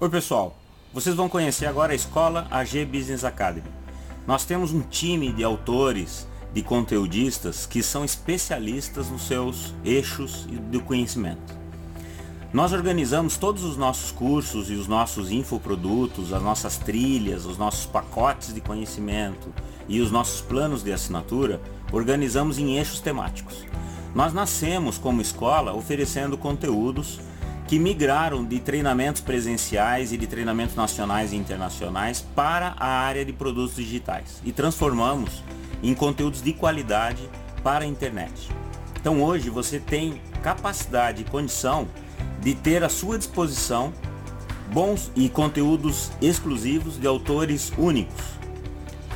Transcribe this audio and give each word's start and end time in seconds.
Oi 0.00 0.08
pessoal, 0.08 0.56
vocês 0.94 1.16
vão 1.16 1.28
conhecer 1.28 1.66
agora 1.66 1.90
a 1.90 1.96
escola 1.96 2.46
AG 2.52 2.84
Business 2.84 3.24
Academy. 3.24 3.66
Nós 4.28 4.44
temos 4.44 4.72
um 4.72 4.80
time 4.80 5.32
de 5.32 5.42
autores, 5.42 6.24
de 6.54 6.62
conteudistas 6.62 7.66
que 7.66 7.82
são 7.82 8.04
especialistas 8.04 9.10
nos 9.10 9.22
seus 9.22 9.74
eixos 9.84 10.46
do 10.70 10.80
conhecimento. 10.82 11.52
Nós 12.52 12.72
organizamos 12.72 13.36
todos 13.36 13.64
os 13.64 13.76
nossos 13.76 14.12
cursos 14.12 14.70
e 14.70 14.74
os 14.74 14.86
nossos 14.86 15.32
infoprodutos, 15.32 16.32
as 16.32 16.44
nossas 16.44 16.78
trilhas, 16.78 17.44
os 17.44 17.58
nossos 17.58 17.84
pacotes 17.84 18.54
de 18.54 18.60
conhecimento 18.60 19.52
e 19.88 20.00
os 20.00 20.12
nossos 20.12 20.40
planos 20.40 20.84
de 20.84 20.92
assinatura, 20.92 21.60
organizamos 21.90 22.56
em 22.56 22.78
eixos 22.78 23.00
temáticos. 23.00 23.64
Nós 24.14 24.32
nascemos 24.32 24.96
como 24.96 25.20
escola 25.20 25.74
oferecendo 25.74 26.38
conteúdos 26.38 27.18
que 27.68 27.78
migraram 27.78 28.46
de 28.46 28.58
treinamentos 28.58 29.20
presenciais 29.20 30.10
e 30.10 30.16
de 30.16 30.26
treinamentos 30.26 30.74
nacionais 30.74 31.34
e 31.34 31.36
internacionais 31.36 32.24
para 32.34 32.74
a 32.78 32.86
área 32.86 33.22
de 33.26 33.32
produtos 33.32 33.76
digitais 33.76 34.40
e 34.42 34.52
transformamos 34.52 35.44
em 35.82 35.94
conteúdos 35.94 36.40
de 36.40 36.54
qualidade 36.54 37.28
para 37.62 37.84
a 37.84 37.86
internet. 37.86 38.48
Então 38.98 39.22
hoje 39.22 39.50
você 39.50 39.78
tem 39.78 40.18
capacidade 40.42 41.20
e 41.20 41.24
condição 41.26 41.86
de 42.40 42.54
ter 42.54 42.82
à 42.82 42.88
sua 42.88 43.18
disposição 43.18 43.92
bons 44.72 45.12
e 45.14 45.28
conteúdos 45.28 46.10
exclusivos 46.22 46.98
de 46.98 47.06
autores 47.06 47.70
únicos. 47.76 48.24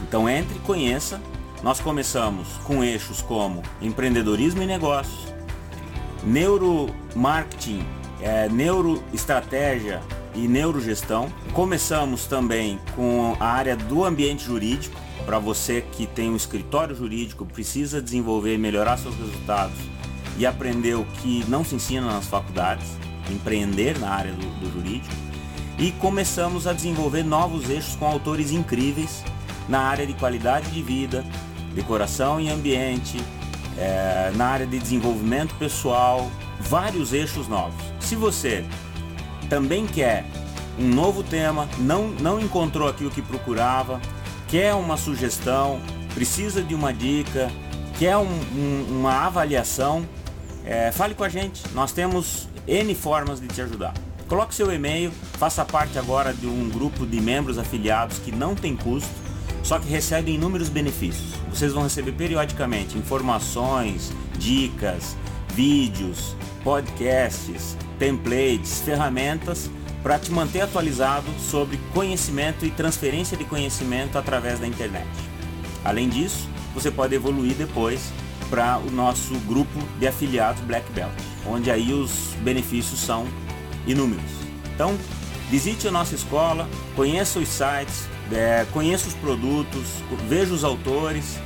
Então 0.03 0.29
entre 0.29 0.57
e 0.57 0.61
conheça. 0.61 1.19
Nós 1.63 1.81
começamos 1.81 2.49
com 2.65 2.83
eixos 2.83 3.23
como 3.23 3.63
empreendedorismo 3.81 4.63
e 4.63 4.67
negócios, 4.67 5.33
neuromarketing 6.25 8.02
é, 8.23 8.49
neuroestratégia 8.49 10.01
e 10.35 10.49
neurogestão. 10.49 11.31
Começamos 11.53 12.27
também 12.27 12.79
com 12.97 13.37
a 13.39 13.47
área 13.47 13.77
do 13.77 14.05
ambiente 14.05 14.45
jurídico, 14.45 14.99
para 15.27 15.39
você 15.39 15.85
que 15.93 16.07
tem 16.07 16.31
um 16.31 16.37
escritório 16.37 16.95
jurídico, 16.95 17.45
precisa 17.45 18.01
desenvolver 18.01 18.55
e 18.55 18.59
melhorar 18.59 18.97
seus 18.97 19.15
resultados 19.17 19.77
e 20.39 20.47
aprender 20.47 20.95
o 20.95 21.05
que 21.05 21.45
não 21.49 21.65
se 21.65 21.75
ensina 21.75 22.07
nas 22.07 22.27
faculdades, 22.27 22.87
empreender 23.31 23.99
na 23.99 24.09
área 24.09 24.33
do, 24.33 24.61
do 24.61 24.73
jurídico. 24.73 25.15
E 25.79 25.93
começamos 25.93 26.67
a 26.67 26.73
desenvolver 26.73 27.23
novos 27.23 27.69
eixos 27.69 27.97
com 27.97 28.07
autores 28.07 28.51
incríveis 28.51 29.23
na 29.69 29.81
área 29.81 30.07
de 30.07 30.15
qualidade 30.15 30.71
de 30.71 30.83
vida, 30.83 31.25
decoração 31.75 32.41
e 32.41 32.49
ambiente, 32.51 33.23
é, 33.79 34.33
na 34.35 34.47
área 34.47 34.67
de 34.67 34.79
desenvolvimento 34.79 35.55
pessoal, 35.55 36.31
vários 36.61 37.13
eixos 37.13 37.49
novos. 37.49 37.83
Se 38.13 38.17
você 38.17 38.63
também 39.49 39.87
quer 39.87 40.27
um 40.79 40.87
novo 40.87 41.23
tema, 41.23 41.67
não, 41.79 42.09
não 42.09 42.39
encontrou 42.39 42.87
aqui 42.87 43.07
o 43.07 43.11
que 43.11 43.23
procurava, 43.23 43.99
quer 44.49 44.75
uma 44.75 44.99
sugestão, 44.99 45.81
precisa 46.13 46.63
de 46.63 46.75
uma 46.75 46.93
dica, 46.93 47.51
quer 47.99 48.19
um, 48.19 48.29
um, 48.55 48.99
uma 48.99 49.25
avaliação, 49.25 50.07
é, 50.63 50.93
fale 50.93 51.15
com 51.15 51.25
a 51.25 51.29
gente. 51.31 51.63
Nós 51.73 51.91
temos 51.93 52.51
N 52.69 52.95
formas 52.95 53.41
de 53.41 53.49
te 53.49 53.63
ajudar. 53.63 53.95
Coloque 54.29 54.55
seu 54.55 54.71
e-mail, 54.71 55.11
faça 55.39 55.65
parte 55.65 55.99
agora 55.99 56.35
de 56.35 56.47
um 56.47 56.69
grupo 56.69 57.07
de 57.07 57.19
membros 57.19 57.57
afiliados 57.57 58.19
que 58.19 58.31
não 58.31 58.55
tem 58.55 58.77
custo, 58.77 59.09
só 59.63 59.79
que 59.79 59.89
recebe 59.89 60.33
inúmeros 60.33 60.69
benefícios. 60.69 61.33
Vocês 61.49 61.73
vão 61.73 61.85
receber 61.85 62.13
periodicamente 62.13 62.99
informações, 62.99 64.13
dicas, 64.37 65.17
vídeos, 65.55 66.37
podcasts, 66.65 67.77
templates, 67.99 68.81
ferramentas 68.81 69.71
para 70.03 70.19
te 70.19 70.33
manter 70.33 70.63
atualizado 70.63 71.31
sobre 71.39 71.79
conhecimento 71.95 72.67
e 72.67 72.71
transferência 72.71 73.37
de 73.37 73.45
conhecimento 73.45 74.19
através 74.19 74.59
da 74.59 74.67
internet. 74.67 75.09
Além 75.85 76.09
disso, 76.09 76.49
você 76.75 76.91
pode 76.91 77.15
evoluir 77.15 77.55
depois 77.55 78.13
para 78.51 78.79
o 78.79 78.91
nosso 78.91 79.35
grupo 79.47 79.79
de 79.99 80.07
afiliados 80.07 80.61
Black 80.63 80.91
Belt, 80.93 81.13
onde 81.47 81.71
aí 81.71 81.93
os 81.93 82.35
benefícios 82.43 83.01
são 83.01 83.27
inúmeros. 83.87 84.31
Então, 84.75 84.97
visite 85.49 85.87
a 85.87 85.91
nossa 85.91 86.15
escola, 86.15 86.69
conheça 86.97 87.39
os 87.39 87.49
sites, 87.49 88.09
é, 88.33 88.67
conheça 88.73 89.09
os 89.09 89.15
produtos, 89.15 89.87
veja 90.29 90.53
os 90.53 90.65
autores 90.65 91.39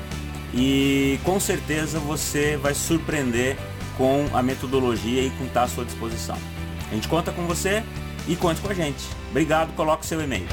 e 0.55 1.19
com 1.25 1.39
certeza 1.39 1.99
você 1.99 2.57
vai 2.57 2.75
surpreender 2.75 3.57
com 3.97 4.27
a 4.33 4.43
metodologia 4.43 5.23
e 5.23 5.31
com 5.31 5.45
estar 5.45 5.65
à 5.65 5.69
sua 5.69 5.85
disposição. 5.85 6.37
A 6.91 6.95
gente 6.95 7.09
conta 7.09 7.33
com 7.33 7.47
você 7.47 7.83
e 8.29 8.37
conte 8.37 8.61
com 8.61 8.69
a 8.69 8.75
gente. 8.75 9.05
Obrigado, 9.31 9.75
coloque 9.75 10.07
seu 10.07 10.21
e-mail. 10.21 10.47